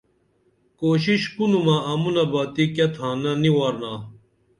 کُوشش 0.79 1.21
کُنُومہ 1.35 1.75
امُونہ 1.91 2.25
باتی 2.31 2.65
کیہ 2.75 2.87
تھانہ 2.95 3.31
نی 3.41 3.49
وارنا 3.55 3.93